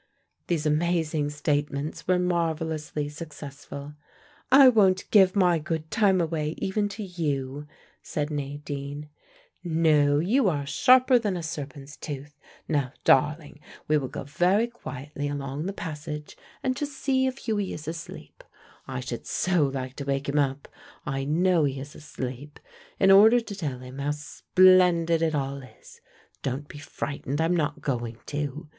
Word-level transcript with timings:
These 0.47 0.65
amazing 0.65 1.29
statements 1.29 2.07
were 2.07 2.17
marvelously 2.17 3.07
successful. 3.07 3.93
"I 4.51 4.67
won't 4.67 5.05
give 5.11 5.35
my 5.35 5.59
good 5.59 5.91
time 5.91 6.19
away 6.19 6.55
even 6.57 6.89
to 6.97 7.03
you," 7.03 7.67
said 8.01 8.31
Nadine. 8.31 9.09
"No, 9.63 10.17
you 10.17 10.49
are 10.49 10.65
sharper 10.65 11.19
than 11.19 11.37
a 11.37 11.43
serpent's 11.43 11.97
tooth. 11.97 12.39
Now, 12.67 12.93
darling, 13.03 13.59
we 13.87 13.99
will 13.99 14.07
go 14.07 14.23
very 14.23 14.65
quietly 14.65 15.27
along 15.27 15.67
the 15.67 15.71
passage, 15.71 16.35
and 16.63 16.75
just 16.75 16.93
see 16.97 17.27
if 17.27 17.37
Hughie 17.37 17.71
is 17.71 17.87
asleep. 17.87 18.43
I 18.87 19.01
should 19.01 19.27
so 19.27 19.65
like 19.67 19.95
to 19.97 20.05
wake 20.05 20.27
him 20.27 20.39
up 20.39 20.67
I 21.05 21.25
know 21.25 21.63
he 21.65 21.79
is 21.79 21.93
asleep 21.93 22.59
in 22.99 23.11
order 23.11 23.39
to 23.39 23.55
tell 23.55 23.77
him 23.77 23.99
how 23.99 24.09
splendid 24.09 25.21
it 25.21 25.35
all 25.35 25.61
is. 25.61 26.01
Don't 26.41 26.67
be 26.67 26.79
frightened: 26.79 27.39
I'm 27.39 27.55
not 27.55 27.81
going 27.81 28.17
to. 28.25 28.67